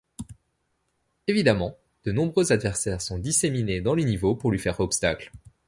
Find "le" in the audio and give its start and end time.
3.93-4.01